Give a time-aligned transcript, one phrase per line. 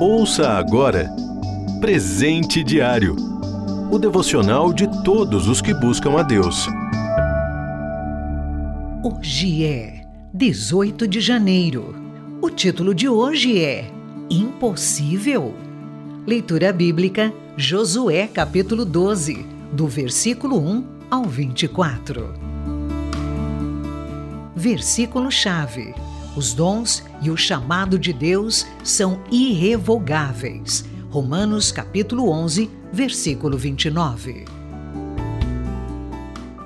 [0.00, 1.10] Ouça agora
[1.80, 3.30] Presente Diário
[3.90, 6.68] o devocional de todos os que buscam a Deus.
[9.02, 10.02] Hoje é
[10.32, 11.92] 18 de janeiro.
[12.40, 13.90] O título de hoje é
[14.30, 15.56] Impossível.
[16.24, 22.32] Leitura bíblica, Josué capítulo 12, do versículo 1 ao 24.
[24.54, 25.94] Versículo-chave:
[26.36, 30.84] Os dons e o chamado de Deus são irrevogáveis.
[31.10, 34.44] Romanos capítulo 11, versículo 29.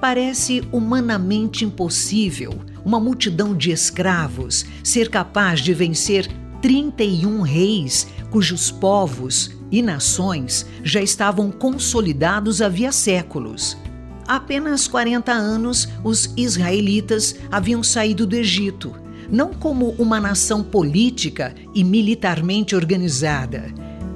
[0.00, 6.28] Parece humanamente impossível uma multidão de escravos ser capaz de vencer
[6.60, 13.76] 31 reis cujos povos e nações já estavam consolidados havia séculos.
[14.26, 21.54] Há apenas 40 anos, os israelitas haviam saído do Egito, não como uma nação política
[21.74, 23.72] e militarmente organizada,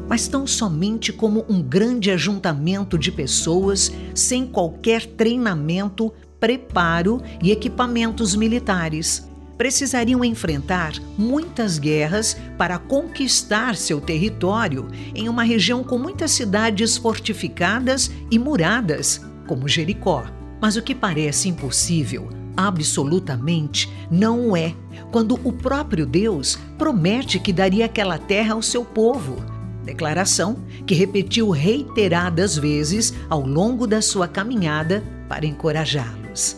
[0.09, 8.34] mas tão somente como um grande ajuntamento de pessoas sem qualquer treinamento, preparo e equipamentos
[8.34, 9.29] militares.
[9.59, 18.10] Precisariam enfrentar muitas guerras para conquistar seu território em uma região com muitas cidades fortificadas
[18.30, 20.27] e muradas, como Jericó.
[20.60, 24.74] Mas o que parece impossível, absolutamente, não é,
[25.10, 31.49] quando o próprio Deus promete que daria aquela terra ao seu povo declaração que repetiu
[31.51, 36.57] reiteradas vezes ao longo da sua caminhada para encorajá-los.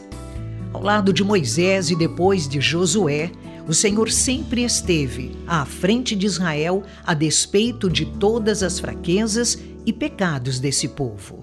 [0.72, 3.30] Ao lado de Moisés e depois de Josué,
[3.66, 9.92] o Senhor sempre esteve à frente de Israel a despeito de todas as fraquezas e
[9.92, 11.40] pecados desse povo.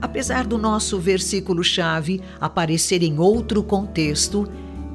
[0.00, 4.46] Apesar do nosso versículo-chave aparecer em outro contexto,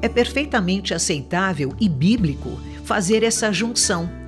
[0.02, 4.22] é perfeitamente aceitável e bíblico fazer essa junção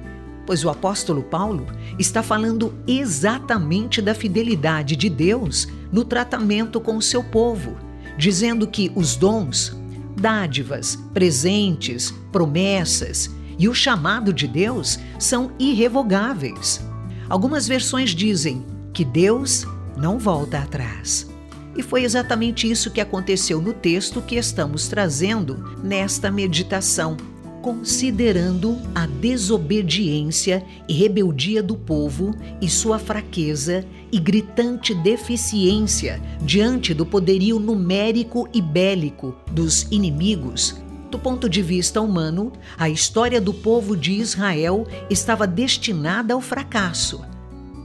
[0.47, 1.67] pois o apóstolo Paulo
[1.99, 7.77] está falando exatamente da fidelidade de Deus no tratamento com o seu povo,
[8.17, 9.77] dizendo que os dons,
[10.17, 16.81] dádivas, presentes, promessas e o chamado de Deus são irrevogáveis.
[17.29, 21.34] Algumas versões dizem que Deus não volta atrás.
[21.77, 27.17] E foi exatamente isso que aconteceu no texto que estamos trazendo nesta meditação
[27.65, 37.07] considerando a desobediência e rebeldia do povo e sua fraqueza e gritante deficiência diante do
[37.07, 40.77] poderio numérico e bélico dos inimigos,
[41.11, 47.25] do ponto de vista humano, a história do povo de Israel estava destinada ao fracasso.